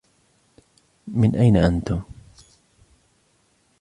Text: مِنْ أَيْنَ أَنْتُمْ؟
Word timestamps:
مِنْ 1.07 1.35
أَيْنَ 1.35 1.57
أَنْتُمْ؟ 1.57 2.01